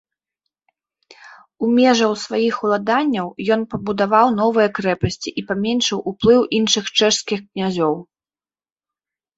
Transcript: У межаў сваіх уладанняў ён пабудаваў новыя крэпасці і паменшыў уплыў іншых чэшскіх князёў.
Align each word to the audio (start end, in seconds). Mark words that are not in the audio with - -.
У 1.67 1.69
межаў 1.79 2.11
сваіх 2.21 2.55
уладанняў 2.69 3.27
ён 3.57 3.61
пабудаваў 3.75 4.27
новыя 4.41 4.67
крэпасці 4.79 5.29
і 5.43 5.45
паменшыў 5.53 5.99
уплыў 6.15 6.41
іншых 6.61 6.85
чэшскіх 6.97 7.39
князёў. 7.49 7.93